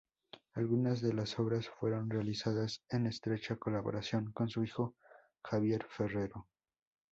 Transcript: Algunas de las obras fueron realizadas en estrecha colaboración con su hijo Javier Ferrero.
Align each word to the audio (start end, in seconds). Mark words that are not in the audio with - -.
Algunas 0.55 0.99
de 1.01 1.13
las 1.13 1.37
obras 1.37 1.69
fueron 1.69 2.09
realizadas 2.09 2.81
en 2.89 3.05
estrecha 3.05 3.57
colaboración 3.57 4.31
con 4.31 4.49
su 4.49 4.63
hijo 4.63 4.95
Javier 5.43 5.85
Ferrero. 5.91 6.47